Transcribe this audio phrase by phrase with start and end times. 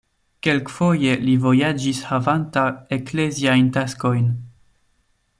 [0.45, 2.63] Kelkfoje li vojaĝis havanta
[2.97, 4.29] ekleziajn taskojn.